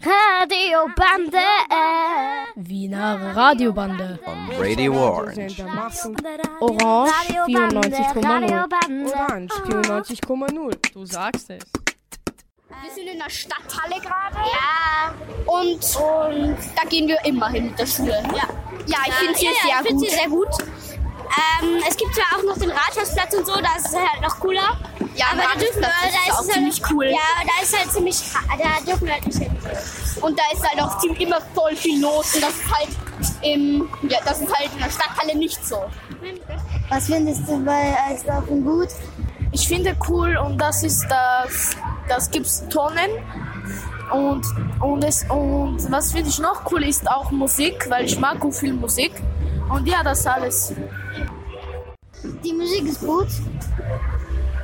[0.00, 1.38] Radiobande.
[2.56, 4.18] Wiener Radiobande.
[4.26, 5.62] On Radio Orange.
[6.60, 7.12] Orange
[7.46, 9.12] 94,0.
[9.12, 10.92] Orange 94,0.
[10.92, 11.62] Du sagst es.
[12.82, 14.36] Wir sind in der Stadthalle gerade.
[14.36, 15.14] Ja.
[15.46, 18.22] Und, und da gehen wir immer hin mit der Schule.
[18.34, 18.48] Ja.
[18.86, 20.48] Ja, ich finde sie Ja, sehr sie sehr gut.
[21.62, 24.38] Ähm, es gibt zwar auch noch den Rathausplatz und so, da ist es halt noch
[24.38, 24.78] cooler.
[25.14, 27.06] Ja, aber da dürfen wir, da ist ist es halt, ziemlich cool.
[27.06, 29.56] Ja, da ist halt ziemlich, da dürfen wir halt nicht hin.
[30.20, 32.88] Und da ist halt auch ziemlich, immer voll viel los und das ist halt
[33.42, 35.84] im, ja, das ist halt in der Stadthalle nicht so.
[36.88, 38.88] Was findest du bei Eislaufen gut?
[39.52, 41.70] Ich finde cool und das ist das,
[42.08, 43.10] das gibt's Tonnen.
[44.12, 44.44] Und,
[44.80, 48.52] und, es, und was finde ich noch cool ist auch Musik, weil ich mag auch
[48.52, 49.12] viel Musik.
[49.68, 50.72] Und ja, das alles.
[52.44, 53.28] Die Musik ist gut.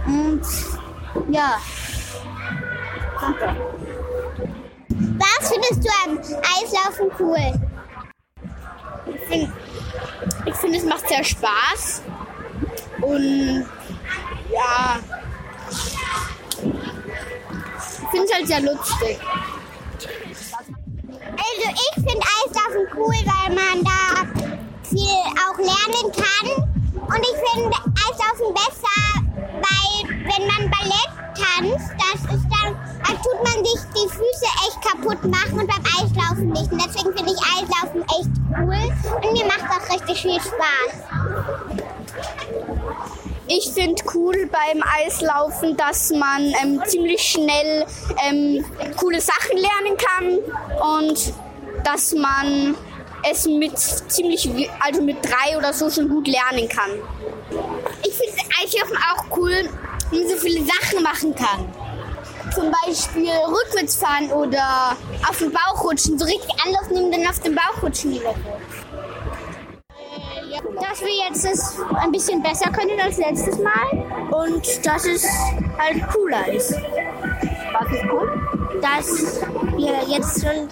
[0.06, 0.42] Und
[1.30, 1.58] ja.
[5.18, 7.52] Was findest du am Eislaufen cool?
[9.06, 9.52] Ich finde,
[10.46, 12.02] ich find, es macht sehr Spaß.
[13.00, 13.66] Und
[14.50, 14.98] ja,
[17.76, 19.18] ich finde es halt sehr lustig.
[21.32, 24.41] Also ich finde Eislaufen cool, weil man da
[24.92, 26.48] viel auch lernen kann.
[26.94, 29.00] Und ich finde Eislaufen besser,
[29.36, 32.76] weil wenn man Ballett tanzt, das ist dann,
[33.06, 36.70] dann tut man sich die Füße echt kaputt machen und beim Eislaufen nicht.
[36.70, 38.82] Und deswegen finde ich Eislaufen echt cool
[39.22, 40.92] und mir macht auch richtig viel Spaß.
[43.48, 47.84] Ich finde cool beim Eislaufen, dass man ähm, ziemlich schnell
[48.24, 48.64] ähm,
[48.96, 50.38] coole Sachen lernen kann
[51.00, 51.34] und
[51.84, 52.76] dass man
[53.30, 54.48] es mit ziemlich,
[54.80, 56.90] also mit drei oder so schon gut lernen kann.
[58.02, 59.68] Ich finde Eislaufen auch cool,
[60.10, 61.72] wenn man so viele Sachen machen kann.
[62.54, 64.96] Zum Beispiel rückwärts fahren oder
[65.28, 68.34] auf dem Bauch rutschen, so richtig Anlauf nehmen, dann auf dem Bauch rutschen wieder.
[70.80, 75.24] Dass wir jetzt das ein bisschen besser können als letztes Mal und dass es
[75.78, 76.72] halt cooler ist.
[76.72, 78.80] Was ist cool?
[78.82, 79.40] Dass
[79.76, 80.68] wir jetzt schon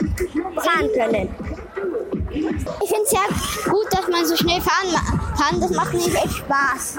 [0.56, 1.34] fahren können.
[2.32, 4.94] Ich finde es sehr gut, dass man so schnell fahren
[5.36, 5.60] kann.
[5.60, 6.98] Das macht nämlich echt Spaß.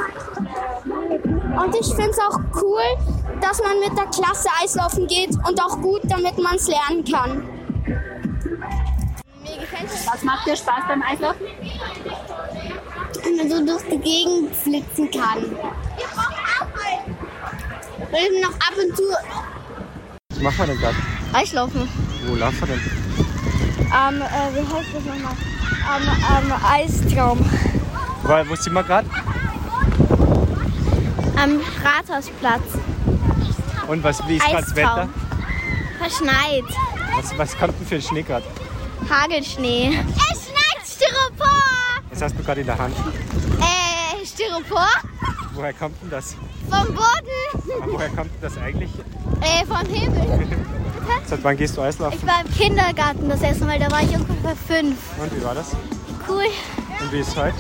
[0.84, 2.84] Und ich finde es auch cool,
[3.42, 7.44] dass man mit der Klasse Eislaufen geht und auch gut, damit man es lernen kann.
[9.42, 10.08] Mir gefällt es.
[10.08, 11.46] Was macht dir Spaß beim Eislaufen?
[13.24, 15.44] wenn man so durch die Gegend flitzen kann.
[18.12, 19.04] Und noch ab und zu
[20.30, 20.96] Was machen wir denn gerade?
[21.34, 21.88] Eislaufen.
[22.26, 23.01] Wo laufen wir denn?
[23.94, 25.36] Ähm, äh, wie heißt das nochmal?
[25.90, 27.40] Am am Eistraum.
[28.24, 29.10] Wo, wo sind wir gerade?
[31.36, 32.62] Am Rathausplatz.
[33.88, 35.10] Und was, wie ist gerade das Wetter?
[35.98, 36.64] Verschneit.
[37.18, 38.46] Was, was kommt denn für ein Schnee gerade?
[39.10, 40.00] Hagelschnee.
[40.32, 41.58] Es schneit Styropor!
[42.12, 42.96] Was hast du gerade in der Hand?
[43.60, 44.88] Äh, Styropor?
[45.54, 46.36] Woher kommt denn das?
[46.70, 47.82] Vom Boden?
[47.82, 48.92] Aber woher kommt denn das eigentlich?
[49.42, 50.48] Äh, vom Himmel.
[51.26, 52.20] Seit wann gehst du Eislaufen?
[52.20, 54.98] Ich war im Kindergarten das erste Mal, da war ich ungefähr fünf.
[55.20, 55.72] Und wie war das?
[56.28, 56.44] Cool.
[57.00, 57.56] Und wie ist es heute?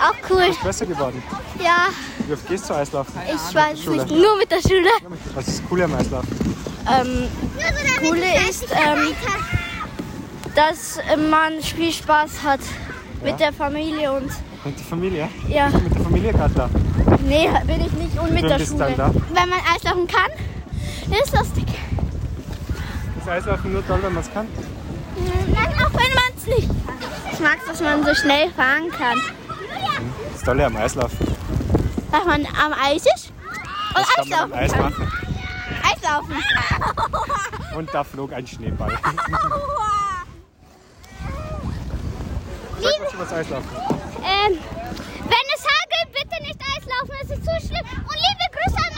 [0.00, 0.42] Auch cool.
[0.50, 1.22] Ist besser geworden.
[1.62, 1.88] Ja,
[2.26, 3.12] Wie oft gehst du Eislaufen?
[3.26, 4.04] ich weiß Schule.
[4.04, 4.10] nicht.
[4.16, 4.88] Nur mit der Schule.
[5.34, 6.28] Was ist cool am Eislaufen?
[6.90, 7.28] Ähm,
[8.00, 9.14] Coole ist, ähm,
[10.54, 10.98] dass
[11.30, 12.60] man viel Spaß hat
[13.22, 14.30] mit der Familie und
[14.64, 15.28] Und die Familie?
[15.48, 16.70] ja, Mit der Familie gerade da.
[17.24, 18.94] nee, bin ich nicht und mit Du der bist Schule.
[18.96, 20.30] Wenn man Eislaufen kann,
[21.22, 21.66] ist lustig.
[23.22, 24.48] Ist Eislaufen nur toll, wenn man es kann?
[25.46, 26.96] Nein, auch wenn man es nicht kann.
[27.32, 29.20] Ich mag, dass man so schnell fahren kann.
[30.32, 31.18] Das Tolle am Eislaufen.
[32.10, 33.32] Dass man am Eis ist
[33.94, 34.82] und Das kann man am Eislaufen Eis kann.
[34.82, 35.12] machen.
[35.84, 36.36] Eislaufen.
[37.76, 38.90] Und da flog ein Schneeball.
[42.82, 43.68] Sag das Eislaufen.
[44.18, 44.58] Ähm,
[45.24, 47.86] wenn es hagelt, bitte nicht Eislaufen, es ist zu schlimm.
[48.02, 48.91] Und liebe Grüße an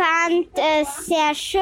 [0.00, 1.60] fand es sehr schön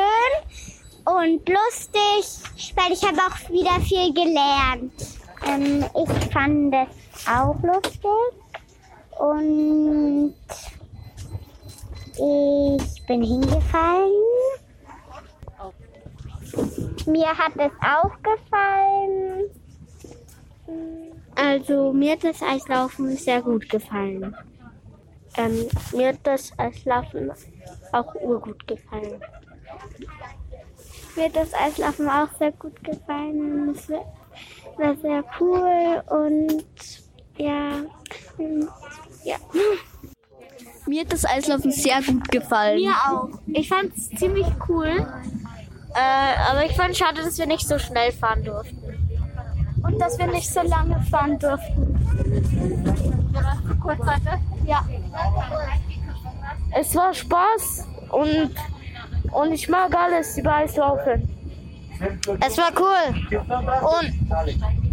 [1.05, 4.93] und lustig, weil ich habe auch wieder viel gelernt.
[5.45, 8.11] Ähm, ich fand es auch lustig
[9.19, 10.35] und
[12.13, 14.13] ich bin hingefallen.
[17.07, 19.51] Mir hat es auch gefallen.
[21.35, 24.37] Also mir hat das Eislaufen sehr gut gefallen.
[25.39, 27.31] Ähm, mir hat das Eislaufen
[27.93, 29.21] auch urgut gefallen.
[31.17, 33.71] Mir hat das Eislaufen auch sehr gut gefallen.
[33.75, 34.05] Es war-
[35.03, 36.65] sehr cool und
[37.37, 37.71] ja,
[38.37, 38.69] und,
[39.25, 39.37] ja.
[40.87, 42.81] Mir hat das Eislaufen sehr gut gefallen.
[42.81, 43.29] Mir auch.
[43.47, 45.07] Ich fand es ziemlich cool.
[45.95, 48.77] Äh, aber ich fand schade, dass wir nicht so schnell fahren durften.
[49.83, 51.95] Und dass wir nicht so lange fahren durften.
[53.83, 54.41] Kurz weiter?
[54.69, 54.85] Ja.
[56.79, 58.55] Es war Spaß und,
[59.33, 61.27] und ich mag alles über Eislaufen.
[62.47, 63.15] Es war cool.
[63.31, 64.13] Und,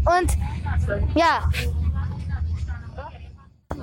[0.06, 0.38] und
[1.14, 1.50] ja.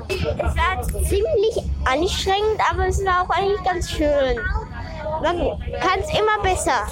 [0.09, 4.39] Es war ziemlich anstrengend, aber es war auch eigentlich ganz schön.
[5.23, 5.37] Man
[5.79, 6.87] kann es immer besser.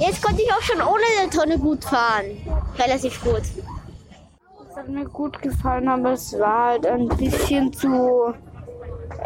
[0.00, 2.24] Jetzt konnte ich auch schon ohne eine Tonne gut fahren.
[2.76, 3.42] Relativ gut.
[4.76, 8.34] Es hat mir gut gefallen, aber es war halt ein bisschen zu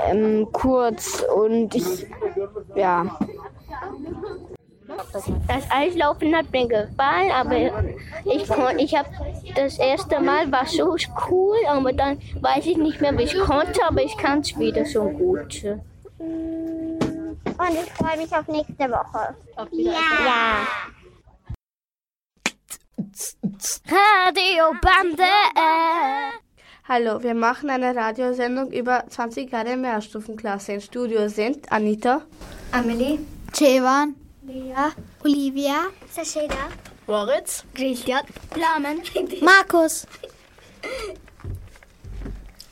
[0.06, 2.06] ähm, kurz und ich,
[2.76, 3.19] ja.
[5.49, 7.56] Das Eislaufen hat mir gefallen, aber
[8.26, 8.49] ich,
[8.79, 9.08] ich habe
[9.56, 10.94] das erste Mal war so
[11.29, 14.85] cool, aber dann weiß ich nicht mehr, wie ich konnte, aber ich kann es wieder
[14.85, 15.64] so gut.
[16.19, 17.00] Und
[17.73, 19.35] ich freue mich auf nächste Woche.
[19.73, 20.69] Ja.
[23.62, 25.23] Radio Bande.
[26.89, 30.73] Hallo, wir machen eine Radiosendung über 20 Jahre Mehrstufenklasse.
[30.73, 32.23] Im Studio sind Anita,
[32.73, 33.19] Amelie.
[33.53, 34.15] Cevan.
[34.47, 34.73] Lea.
[35.23, 35.89] Olivia.
[36.11, 36.71] Sasheda.
[37.07, 37.65] Moritz.
[37.75, 38.23] Christian.
[38.51, 39.03] Flamen.
[39.43, 40.07] Markus.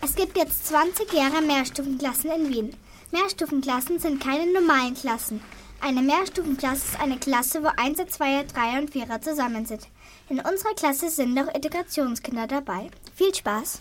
[0.00, 2.76] Es gibt jetzt 20 Jahre Mehrstufenklassen in Wien.
[3.10, 5.42] Mehrstufenklassen sind keine normalen Klassen.
[5.80, 9.86] Eine Mehrstufenklasse ist eine Klasse, wo 1, 2, 3 und 4 zusammen sind.
[10.28, 12.90] In unserer Klasse sind auch Integrationskinder dabei.
[13.14, 13.80] Viel Spaß!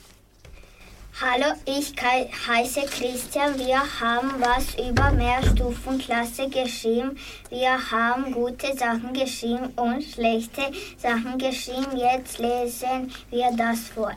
[1.19, 3.57] Hallo, ich heiße Christian.
[3.57, 7.17] Wir haben was über Mehrstufenklasse geschrieben.
[7.49, 10.61] Wir haben gute Sachen geschrieben und schlechte
[10.99, 11.97] Sachen geschrieben.
[11.97, 14.11] Jetzt lesen wir das vor.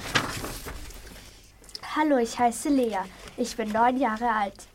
[1.96, 2.98] Hallo, ich heiße Lea.
[3.38, 4.66] Ich bin neun Jahre alt.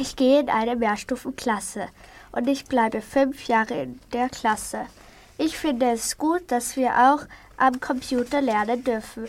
[0.00, 1.88] Ich gehe in eine Mehrstufenklasse
[2.32, 4.86] und ich bleibe fünf Jahre in der Klasse.
[5.38, 9.26] Ich finde es gut, dass wir auch am Computer lernen dürfen.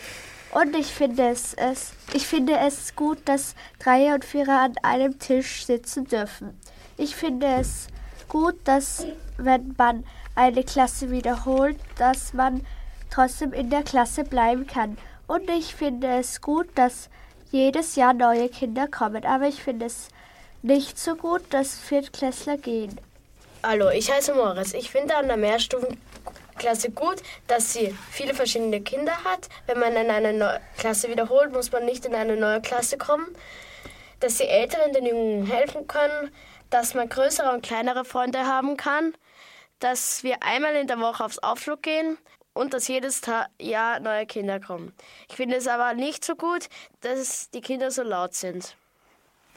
[0.52, 5.18] Und ich finde es, es, ich finde es gut, dass Dreier und Vierer an einem
[5.18, 6.58] Tisch sitzen dürfen.
[6.98, 7.86] Ich finde es
[8.28, 9.06] gut, dass
[9.38, 10.04] wenn man
[10.34, 12.66] eine Klasse wiederholt, dass man
[13.10, 14.98] trotzdem in der Klasse bleiben kann.
[15.26, 17.08] Und ich finde es gut, dass
[17.50, 19.24] jedes Jahr neue Kinder kommen.
[19.24, 20.08] Aber ich finde es
[20.62, 22.98] nicht so gut, dass Viertklässler gehen.
[23.64, 24.74] Hallo, ich heiße Moritz.
[24.74, 27.16] Ich finde an der Mehrstufenklasse gut,
[27.48, 29.48] dass sie viele verschiedene Kinder hat.
[29.66, 33.26] Wenn man in eine neue Klasse wiederholt, muss man nicht in eine neue Klasse kommen.
[34.20, 36.30] Dass die Älteren den Jungen helfen können,
[36.70, 39.14] dass man größere und kleinere Freunde haben kann,
[39.80, 42.18] dass wir einmal in der Woche aufs Ausflug gehen
[42.54, 44.94] und dass jedes Ta Jahr neue Kinder kommen.
[45.28, 46.68] Ich finde es aber nicht so gut,
[47.00, 48.76] dass die Kinder so laut sind.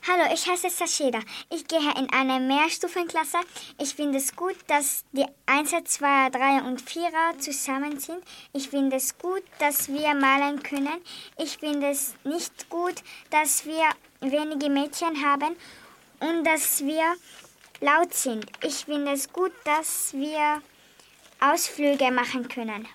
[0.07, 1.19] Hallo, ich heiße Sasheda.
[1.49, 3.39] Ich gehe in eine Mehrstufenklasse.
[3.79, 7.09] Ich finde es gut, dass die 1, 2, 3 und 4
[7.39, 8.23] zusammen sind.
[8.53, 11.01] Ich finde es gut, dass wir malen können.
[11.39, 13.89] Ich finde es nicht gut, dass wir
[14.21, 15.55] wenige Mädchen haben
[16.19, 17.15] und dass wir
[17.81, 18.45] laut sind.
[18.61, 20.61] Ich finde es gut, dass wir
[21.39, 22.87] Ausflüge machen können.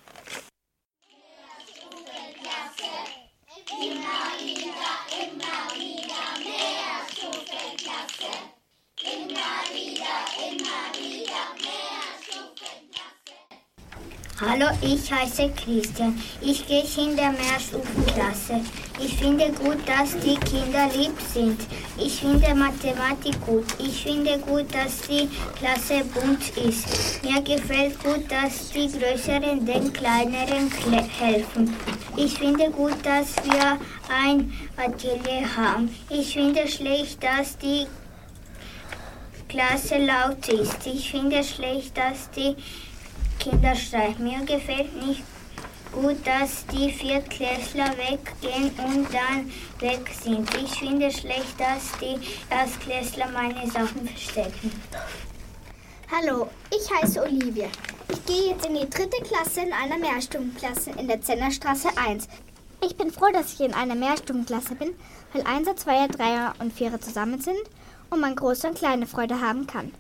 [14.41, 16.19] Hallo, ich heiße Christian.
[16.41, 18.63] Ich gehe in der Mehrstufenklasse.
[18.99, 21.61] Ich finde gut, dass die Kinder lieb sind.
[21.99, 23.67] Ich finde Mathematik gut.
[23.79, 25.29] Ich finde gut, dass die
[25.59, 27.23] Klasse bunt ist.
[27.23, 31.75] Mir gefällt gut, dass die Größeren den Kleineren kle- helfen.
[32.17, 33.79] Ich finde gut, dass wir
[34.09, 35.95] ein Atelier haben.
[36.09, 37.87] Ich finde schlecht, dass die
[39.51, 40.87] Klasse laut ist.
[40.87, 42.57] Ich finde schlecht, dass die
[43.41, 44.23] Kinder schreien.
[44.23, 45.25] Mir gefällt nicht
[45.93, 50.49] gut, dass die Viertklässler weggehen und dann weg sind.
[50.55, 52.21] Ich finde schlecht, dass die
[52.51, 54.71] Erstklässler meine Sachen verstecken.
[56.13, 57.69] Hallo, ich heiße Olivia.
[58.09, 62.29] Ich gehe jetzt in die dritte Klasse in einer Mehrstufenklasse in der Zennerstraße 1.
[62.85, 64.91] Ich bin froh, dass ich in einer Mehrstufenklasse bin,
[65.33, 67.59] weil 1, 2, 3 und 4 zusammen sind
[68.11, 69.93] und man große und kleine Freude haben kann.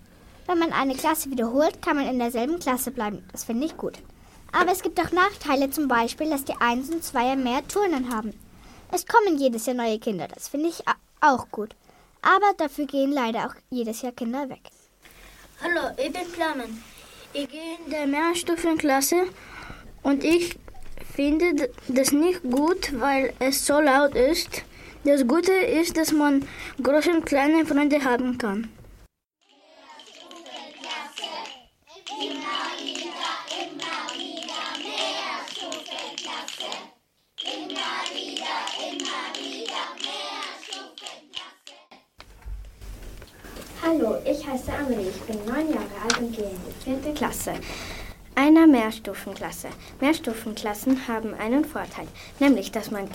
[0.46, 3.24] Wenn man eine Klasse wiederholt, kann man in derselben Klasse bleiben.
[3.32, 3.98] Das finde ich gut.
[4.52, 8.32] Aber es gibt auch Nachteile, zum Beispiel, dass die 1 und 2 mehr Turnen haben.
[8.90, 10.82] Es kommen jedes Jahr neue Kinder, das finde ich
[11.20, 11.76] auch gut.
[12.22, 14.62] Aber dafür gehen leider auch jedes Jahr Kinder weg.
[15.62, 16.82] Hallo, ich bin Flammen.
[17.32, 19.26] Ich gehe in der Mehrstufenklasse
[20.02, 20.58] und ich
[21.14, 24.62] finde das nicht gut, weil es so laut ist.
[25.04, 26.46] Das Gute ist, dass man
[26.82, 28.68] große und kleine Freunde haben kann.
[44.24, 47.52] Ich heiße Amelie, ich bin neun Jahre alt und gehe in die vierte Klasse
[48.40, 49.68] einer Mehrstufenklasse.
[50.00, 52.06] Mehrstufenklassen haben einen Vorteil,
[52.38, 53.08] nämlich dass man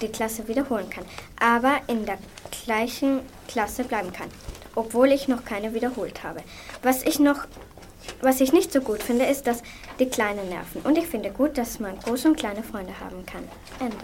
[0.00, 1.04] die Klasse wiederholen kann,
[1.40, 2.18] aber in der
[2.64, 4.28] gleichen Klasse bleiben kann,
[4.76, 6.42] obwohl ich noch keine wiederholt habe.
[6.82, 7.46] Was ich noch
[8.20, 9.62] was ich nicht so gut finde, ist, dass
[9.98, 10.80] die Kleinen nerven.
[10.82, 13.44] Und ich finde gut, dass man große und kleine Freunde haben kann.
[13.78, 13.96] Ende.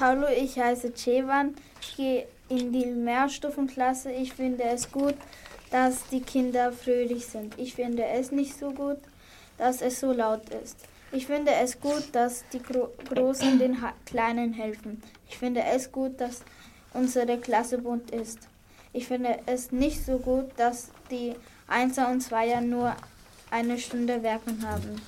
[0.00, 1.54] Hallo, ich heiße Cevan.
[1.80, 4.12] Ich gehe in die Mehrstufenklasse.
[4.12, 5.14] Ich finde es gut,
[5.70, 7.58] dass die Kinder fröhlich sind.
[7.58, 8.98] Ich finde es nicht so gut,
[9.58, 10.76] dass es so laut ist.
[11.12, 15.02] Ich finde es gut, dass die Gro Großen den ha Kleinen helfen.
[15.28, 16.42] Ich finde es gut, dass
[16.92, 18.38] unsere Klasse bunt ist.
[18.92, 21.34] Ich finde es nicht so gut, dass die
[21.68, 22.94] Einser und Zweier nur
[23.50, 25.00] eine Stunde Werken haben.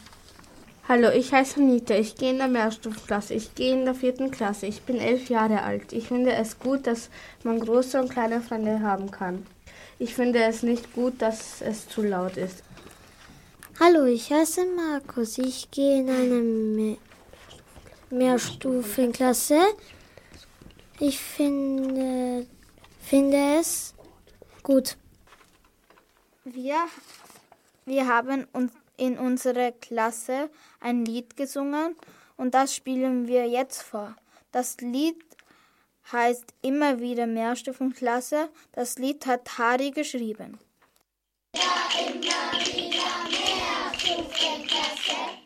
[0.89, 1.95] Hallo, ich heiße Anita.
[1.97, 3.35] Ich gehe in der Mehrstufenklasse.
[3.35, 4.65] Ich gehe in der vierten Klasse.
[4.65, 5.93] Ich bin elf Jahre alt.
[5.93, 7.11] Ich finde es gut, dass
[7.45, 9.47] man große und kleine Freunde haben kann.
[9.99, 12.63] Ich finde es nicht gut, dass es zu laut ist.
[13.79, 15.37] Hallo, ich heiße Markus.
[15.37, 16.97] Ich gehe in eine
[18.09, 19.61] Mehrstufenklasse.
[21.01, 22.47] Ich finde,
[22.99, 23.93] finde es
[24.63, 24.97] gut.
[26.45, 26.79] Wir,
[27.85, 30.51] wir haben uns in unserer Klasse
[30.81, 31.97] ein Lied gesungen
[32.37, 34.15] und das spielen wir jetzt vor.
[34.53, 35.25] Das Lied
[36.13, 38.49] heißt immer wieder Mehrstufenklasse.
[38.73, 40.59] Das Lied hat Harry geschrieben.
[41.55, 41.63] Ja,
[42.07, 45.38] immer wieder Mehrstufenklasse.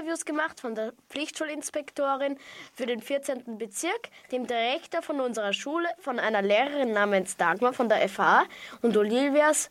[0.00, 2.38] Interviews gemacht von der Pflichtschulinspektorin
[2.72, 3.58] für den 14.
[3.58, 8.44] Bezirk, dem Direktor von unserer Schule, von einer Lehrerin namens Dagmar von der FH
[8.80, 9.68] und Olivias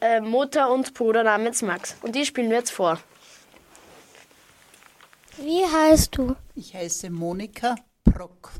[0.00, 1.96] äh, Mutter und Bruder namens Max.
[2.02, 3.00] Und die spielen wir jetzt vor.
[5.38, 6.36] Wie heißt du?
[6.54, 7.74] Ich heiße Monika
[8.04, 8.52] Brock.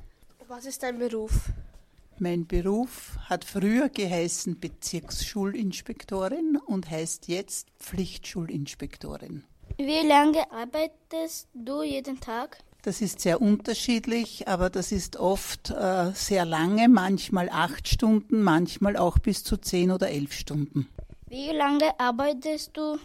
[0.49, 1.51] Was ist dein Beruf?
[2.19, 9.45] Mein Beruf hat früher geheißen Bezirksschulinspektorin und heißt jetzt Pflichtschulinspektorin.
[9.79, 12.59] Wie lange arbeitest du jeden Tag?
[12.83, 18.97] Das ist sehr unterschiedlich, aber das ist oft äh, sehr lange, manchmal acht Stunden, manchmal
[18.97, 20.89] auch bis zu zehn oder elf Stunden.
[21.29, 22.99] Wie lange arbeitest du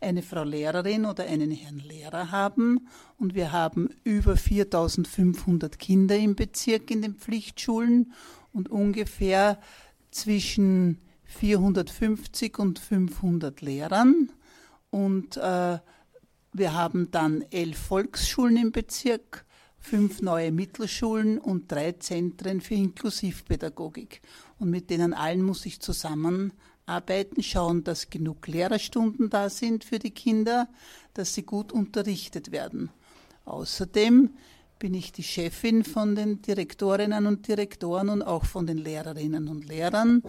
[0.06, 2.88] eine Frau Lehrerin oder einen Herrn Lehrer haben.
[3.18, 8.14] Und wir haben über 4500 Kinder im Bezirk in den Pflichtschulen
[8.54, 9.60] und ungefähr
[10.12, 14.32] zwischen 450 und 500 Lehrern.
[14.92, 15.80] Und äh,
[16.54, 19.46] wir haben dann elf Volksschulen im Bezirk,
[19.78, 24.22] fünf neue Mittelschulen und drei Zentren für Inklusivpädagogik.
[24.58, 25.82] Und mit denen allen muss ich
[26.86, 30.68] zusammenarbeiten, schauen, dass genug Lehrerstunden da sind für die Kinder,
[31.14, 32.90] dass sie gut unterrichtet werden.
[33.46, 34.30] Außerdem
[34.78, 39.68] bin ich die Chefin von den Direktorinnen und Direktoren und auch von den Lehrerinnen und
[39.68, 40.22] Lehrern,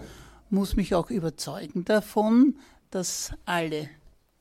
[0.48, 2.56] muss mich auch überzeugen davon,
[2.90, 3.90] dass alle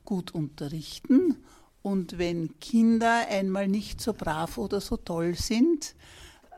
[0.04, 1.36] gut unterrichten
[1.82, 5.96] und wenn Kinder einmal nicht so brav oder so toll sind,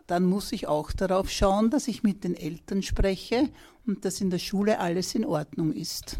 [0.08, 3.50] dann muss ich auch darauf schauen, dass ich mit den Eltern spreche
[3.86, 6.16] und dass in der Schule alles in Ordnung ist.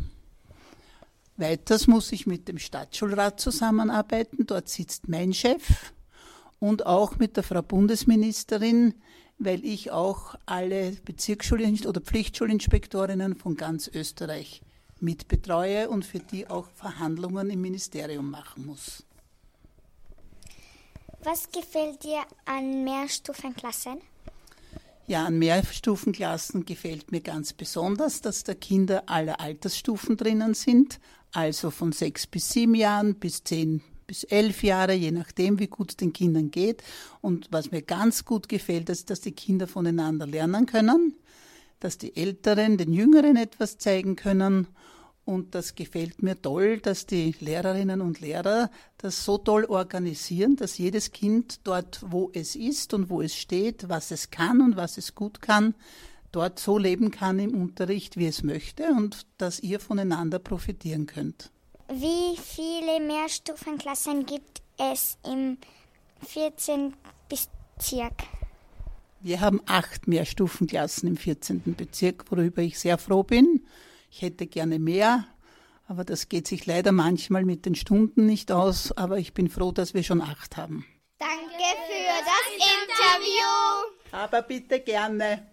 [1.38, 4.46] Weiters muss ich mit dem Stadtschulrat zusammenarbeiten.
[4.46, 5.92] Dort sitzt mein Chef
[6.58, 8.94] und auch mit der Frau Bundesministerin,
[9.38, 14.60] weil ich auch alle Bezirksschul- oder Pflichtschulinspektorinnen von ganz Österreich
[15.00, 19.04] mitbetreue und für die auch Verhandlungen im Ministerium machen muss.
[21.24, 23.98] Was gefällt dir an Mehrstufenklassen?
[25.06, 31.00] Ja, an Mehrstufenklassen gefällt mir ganz besonders, dass da Kinder aller Altersstufen drinnen sind,
[31.32, 35.90] also von sechs bis sieben Jahren bis zehn bis elf Jahre, je nachdem, wie gut
[35.90, 36.82] es den Kindern geht.
[37.20, 41.14] Und was mir ganz gut gefällt, ist, dass die Kinder voneinander lernen können,
[41.78, 44.66] dass die Älteren den Jüngeren etwas zeigen können
[45.28, 50.78] und das gefällt mir toll, dass die Lehrerinnen und Lehrer das so toll organisieren, dass
[50.78, 54.96] jedes Kind dort, wo es ist und wo es steht, was es kann und was
[54.96, 55.74] es gut kann,
[56.32, 61.50] dort so leben kann im Unterricht, wie es möchte und dass ihr voneinander profitieren könnt.
[61.92, 65.58] Wie viele Mehrstufenklassen gibt es im
[66.26, 66.94] 14.
[67.28, 68.14] Bezirk?
[69.20, 71.74] Wir haben acht Mehrstufenklassen im 14.
[71.74, 73.66] Bezirk, worüber ich sehr froh bin.
[74.10, 75.26] Ich hätte gerne mehr,
[75.86, 78.92] aber das geht sich leider manchmal mit den Stunden nicht aus.
[78.92, 80.84] Aber ich bin froh, dass wir schon acht haben.
[81.18, 83.88] Danke für das Interview.
[84.12, 85.48] Aber bitte gerne.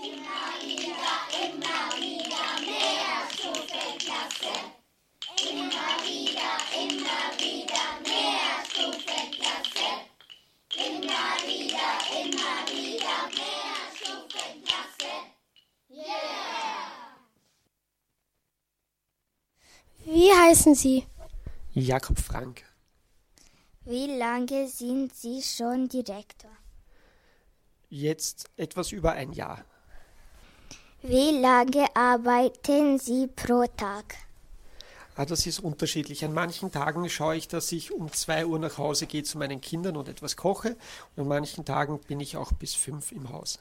[0.00, 4.54] Immer wieder, immer wieder mehr Stufenklasse.
[5.42, 6.52] Immer wieder,
[6.84, 9.88] immer wieder mehr Stufenklasse.
[10.76, 11.88] Immer wieder,
[12.22, 15.12] immer wieder mehr Stufenklasse.
[15.90, 16.78] Yeah!
[20.10, 21.04] Wie heißen Sie?
[21.74, 22.62] Jakob Frank.
[23.84, 26.50] Wie lange sind Sie schon Direktor?
[27.90, 29.66] Jetzt etwas über ein Jahr.
[31.02, 34.14] Wie lange arbeiten Sie pro Tag?
[35.14, 36.24] Ah, das ist unterschiedlich.
[36.24, 39.60] An manchen Tagen schaue ich, dass ich um 2 Uhr nach Hause gehe zu meinen
[39.60, 40.78] Kindern und etwas koche.
[41.16, 43.58] Und an manchen Tagen bin ich auch bis 5 im Haus.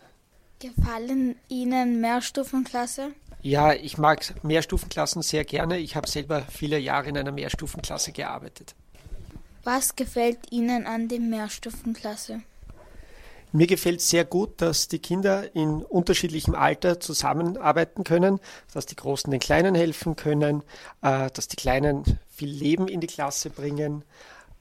[0.59, 3.11] Gefallen Ihnen Mehrstufenklasse?
[3.47, 5.77] Ja, ich mag Mehrstufenklassen sehr gerne.
[5.77, 8.75] Ich habe selber viele Jahre in einer Mehrstufenklasse gearbeitet.
[9.63, 12.41] Was gefällt Ihnen an der Mehrstufenklasse?
[13.53, 18.41] Mir gefällt sehr gut, dass die Kinder in unterschiedlichem Alter zusammenarbeiten können,
[18.73, 20.61] dass die Großen den Kleinen helfen können,
[21.01, 24.03] äh, dass die Kleinen viel Leben in die Klasse bringen.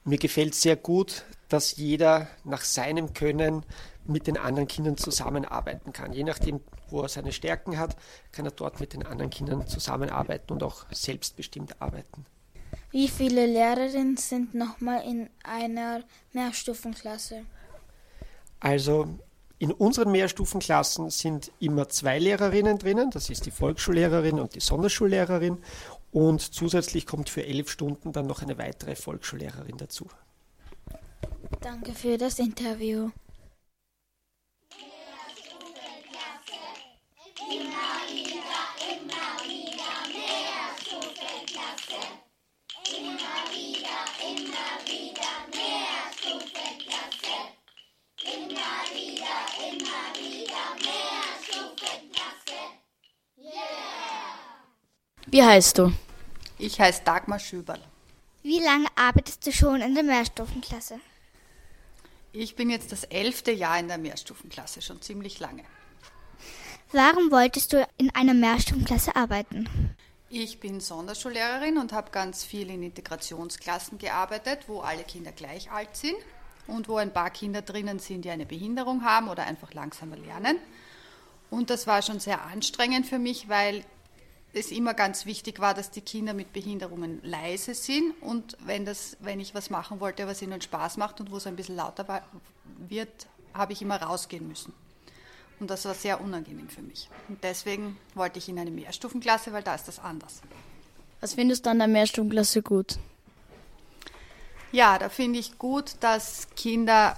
[0.05, 3.65] Mir gefällt sehr gut, dass jeder nach seinem Können
[4.05, 6.13] mit den anderen Kindern zusammenarbeiten kann.
[6.13, 7.95] Je nachdem, wo er seine Stärken hat,
[8.31, 12.25] kann er dort mit den anderen Kindern zusammenarbeiten und auch selbstbestimmt arbeiten.
[12.91, 17.45] Wie viele Lehrerinnen sind nochmal in einer Mehrstufenklasse?
[18.59, 19.07] Also
[19.59, 25.57] in unseren Mehrstufenklassen sind immer zwei Lehrerinnen drinnen, das ist die Volksschullehrerin und die Sonderschullehrerin
[26.11, 30.07] und zusätzlich kommt für elf Stunden dann noch eine weitere Volksschullehrerin dazu.
[31.59, 33.09] Danke für das Interview.
[34.69, 34.79] Immer
[35.35, 35.85] wieder, immer wieder mehr Stufenklasse.
[35.85, 35.85] Immer wieder, immer wieder mehr Stufenklasse.
[35.85, 35.85] Immer wieder, immer wieder mehr
[36.55, 37.35] Stufenklasse.
[37.35, 37.36] Yeah!
[55.29, 55.93] Wie heißt du?
[56.57, 57.79] Ich heiße Dagmar Schüberl.
[58.43, 60.99] Wie lange arbeitest du schon in der Mehrstufenklasse?
[62.31, 65.63] Ich bin jetzt das elfte Jahr in der Mehrstufenklasse, schon ziemlich lange.
[66.93, 69.67] Warum wolltest du in einer Mehrstufenklasse arbeiten?
[70.29, 75.97] Ich bin Sonderschullehrerin und habe ganz viel in Integrationsklassen gearbeitet, wo alle Kinder gleich alt
[75.97, 76.15] sind
[76.65, 80.57] und wo ein paar Kinder drinnen sind, die eine Behinderung haben oder einfach langsamer lernen.
[81.49, 83.83] Und das war schon sehr anstrengend für mich, weil
[84.53, 89.17] es immer ganz wichtig war, dass die Kinder mit Behinderungen leise sind und wenn, das,
[89.19, 92.07] wenn ich was machen wollte, was ihnen Spaß macht und wo es ein bisschen lauter
[92.07, 92.23] war,
[92.77, 94.73] wird, habe ich immer rausgehen müssen.
[95.59, 97.09] Und das war sehr unangenehm für mich.
[97.29, 100.41] Und deswegen wollte ich in eine Mehrstufenklasse, weil da ist das anders.
[101.19, 102.99] Was findest du an der Mehrstufenklasse gut?
[104.71, 107.17] Ja, da finde ich gut, dass Kinder,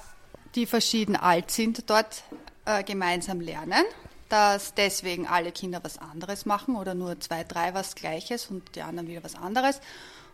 [0.55, 2.23] die verschieden alt sind, dort
[2.65, 3.83] äh, gemeinsam lernen.
[4.29, 8.83] Dass deswegen alle Kinder was anderes machen oder nur zwei, drei was Gleiches und die
[8.83, 9.81] anderen wieder was anderes.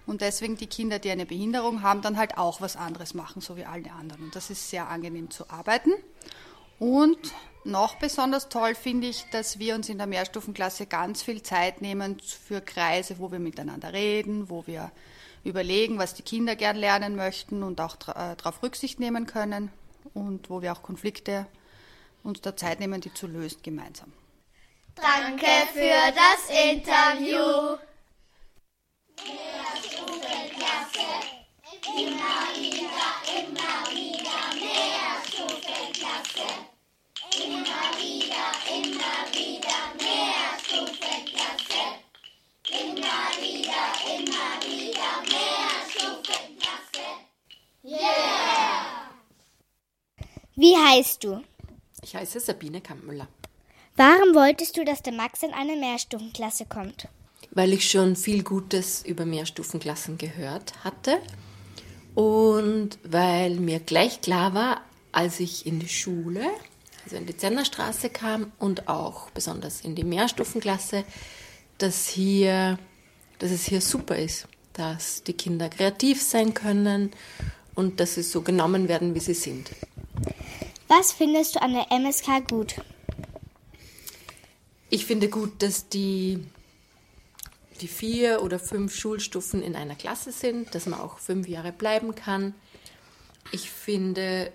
[0.05, 3.55] Und deswegen die Kinder, die eine Behinderung haben, dann halt auch was anderes machen, so
[3.57, 4.25] wie alle anderen.
[4.25, 5.91] Und das ist sehr angenehm zu arbeiten.
[6.77, 7.33] Und
[7.65, 12.19] noch besonders toll finde ich, dass wir uns in der Mehrstufenklasse ganz viel Zeit nehmen
[12.19, 14.91] für Kreise, wo wir miteinander reden, wo wir
[15.43, 19.71] überlegen, was die Kinder gern lernen möchten und auch äh, darauf Rücksicht nehmen können
[20.13, 21.47] und wo wir auch Konflikte
[22.23, 24.11] uns da Zeit nehmen, die zu lösen gemeinsam.
[24.95, 27.77] Danke für das Interview.
[31.87, 33.05] Immer wieder,
[33.37, 34.85] immer wieder mehr
[50.85, 51.41] heißt du?
[52.03, 53.27] Ich heiße Sabine Kampmüller.
[53.95, 57.07] Warum wolltest du, dass der Max in eine Mehrstufenklasse kommt?
[57.51, 61.19] Weil ich schon viel Gutes über Mehrstufenklassen gehört hatte
[62.13, 66.45] und weil mir gleich klar war, als ich in die Schule,
[67.05, 71.05] also in die Zennerstraße kam und auch besonders in die Mehrstufenklasse,
[71.77, 72.77] dass hier,
[73.39, 77.11] dass es hier super ist, dass die Kinder kreativ sein können
[77.75, 79.71] und dass sie so genommen werden, wie sie sind.
[80.87, 82.75] Was findest du an der MSK gut?
[84.89, 86.45] Ich finde gut, dass die,
[87.81, 92.13] die vier oder fünf Schulstufen in einer Klasse sind, dass man auch fünf Jahre bleiben
[92.13, 92.53] kann.
[93.51, 94.53] Ich finde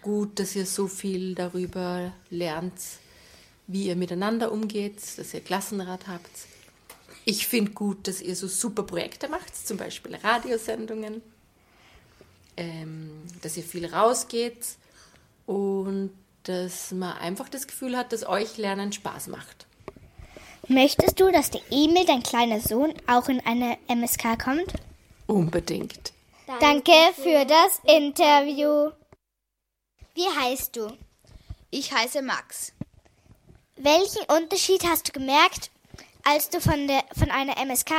[0.00, 2.80] gut, dass ihr so viel darüber lernt,
[3.66, 6.30] wie ihr miteinander umgeht, dass ihr Klassenrat habt.
[7.26, 11.20] Ich finde gut, dass ihr so super Projekte macht, zum Beispiel Radiosendungen,
[12.56, 13.10] ähm,
[13.42, 14.64] dass ihr viel rausgeht
[15.46, 16.10] und
[16.42, 19.66] dass man einfach das Gefühl hat, dass euch Lernen Spaß macht.
[20.68, 24.72] Möchtest du, dass der Emil, dein kleiner Sohn, auch in eine MSK kommt?
[25.26, 26.12] Unbedingt.
[26.60, 28.90] Danke für das Interview.
[30.14, 30.88] Wie heißt du?
[31.70, 32.72] Ich heiße Max.
[33.76, 35.70] Welchen Unterschied hast du gemerkt,
[36.24, 37.92] als du von, der, von einer MSK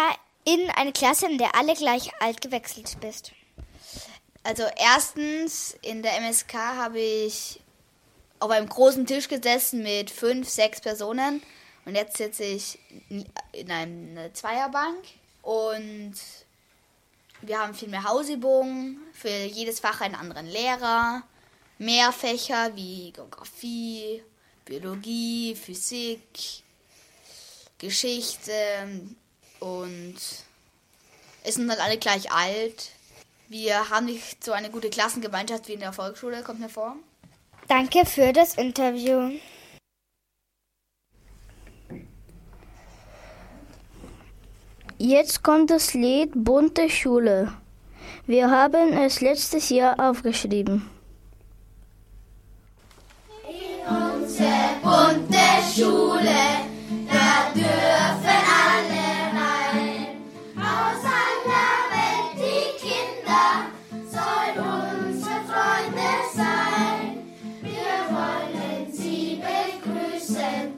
[0.45, 3.31] in eine Klasse, in der alle gleich alt gewechselt bist?
[4.47, 7.59] Also erstens, in der MSK habe ich
[8.39, 11.43] auf einem großen Tisch gesessen mit fünf, sechs Personen.
[11.83, 12.79] Und jetzt sitze ich
[13.51, 15.03] in einer Zweierbank
[15.41, 16.13] und
[17.41, 21.23] wir haben viel mehr Hausübungen, für jedes Fach einen anderen Lehrer,
[21.77, 24.23] mehr Fächer wie Geografie,
[24.63, 26.63] Biologie, Physik,
[27.79, 28.53] Geschichte
[29.59, 30.15] und
[31.43, 32.91] es sind dann alle gleich alt.
[33.49, 36.95] Wir haben nicht so eine gute Klassengemeinschaft wie in der Volksschule, kommt mir vor.
[37.69, 39.31] Danke für das Interview.
[44.97, 47.53] Jetzt kommt das Lied Bunte Schule.
[48.25, 50.89] Wir haben es letztes Jahr aufgeschrieben.
[53.47, 54.49] In unsere
[54.81, 55.37] bunte
[55.73, 56.66] Schule,
[70.27, 70.73] Said.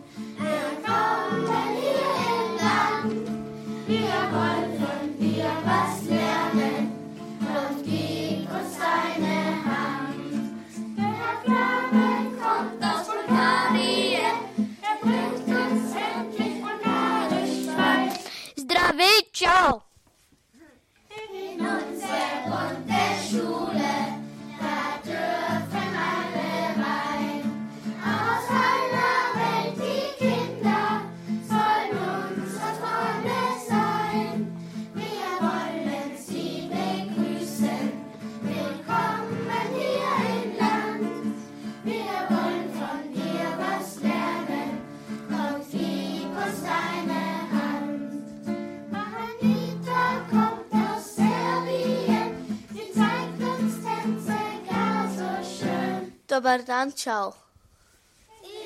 [56.95, 57.35] Ciao.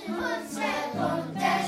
[0.05, 1.67] In unsere bunte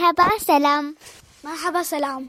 [0.00, 0.96] مرحبا سلام.
[1.44, 2.28] مرحبا سلام.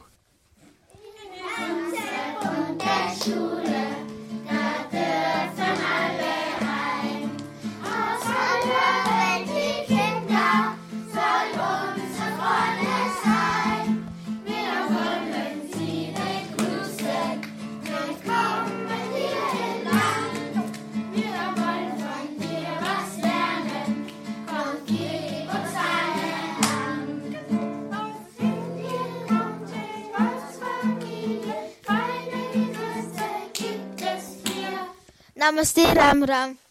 [35.61, 36.70] Namaste, Ram Ram.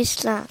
[0.00, 0.46] Islã.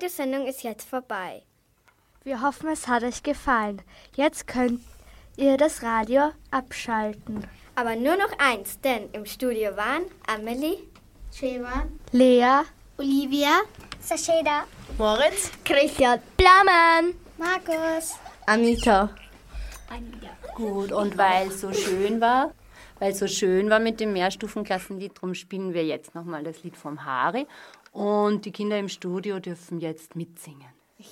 [0.00, 1.42] Radiosendung ist jetzt vorbei.
[2.24, 3.82] Wir hoffen, es hat euch gefallen.
[4.16, 4.80] Jetzt könnt
[5.36, 7.46] ihr das Radio abschalten.
[7.74, 10.78] Aber nur noch eins, denn im Studio waren Amelie,
[11.30, 12.62] Chevan, Lea,
[12.96, 13.60] Olivia,
[14.00, 14.64] Sasheda,
[14.96, 18.14] Moritz, Christian, Blamen, Markus,
[18.46, 19.10] Anita.
[19.90, 20.30] Anita.
[20.54, 22.54] Gut, und weil es so schön war,
[23.00, 26.78] weil es so schön war mit dem Mehrstufenklassenlied, drum spielen wir jetzt nochmal das Lied
[26.78, 27.46] vom Hari
[27.92, 30.72] und die Kinder im Studio dürfen jetzt mitsingen.
[30.98, 31.06] Ja.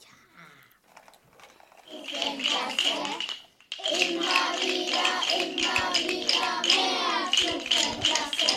[0.00, 0.12] ja.
[1.90, 2.96] In der Klasse,
[3.92, 7.20] immer wieder, immer wieder mehr
[8.00, 8.52] Klasse.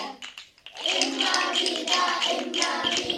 [1.02, 3.13] Immer wieder, immer wieder.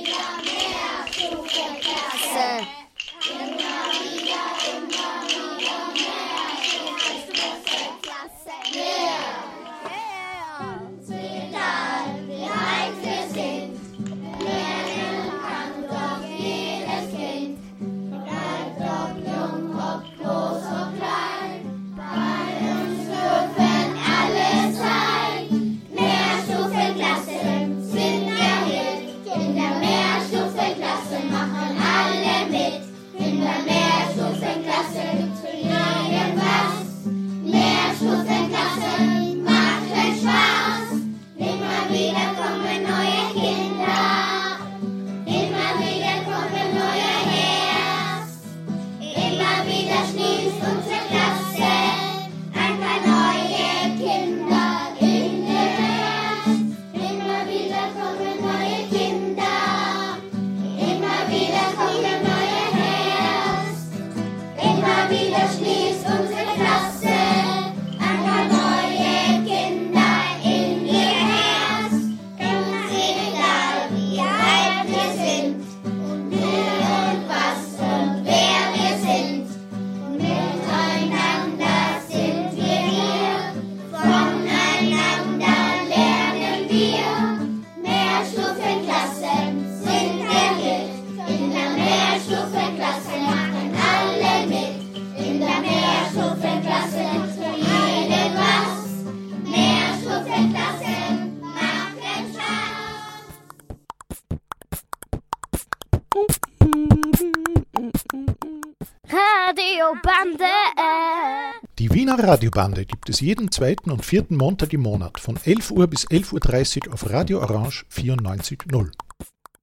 [112.27, 116.88] Radiobande gibt es jeden zweiten und vierten Montag im Monat von 11 Uhr bis 11.30
[116.88, 118.91] Uhr auf Radio Orange 94.0.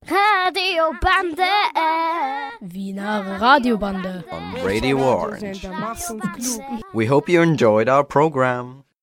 [0.06, 1.42] Radiobande!
[2.60, 4.24] Wiener Radiobande!
[4.30, 5.68] On Radio Orange.
[6.92, 8.81] We hope you enjoyed our program.